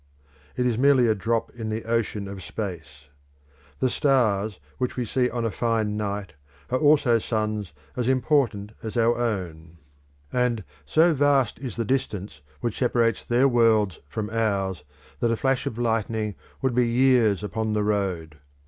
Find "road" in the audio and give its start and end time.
17.83-18.39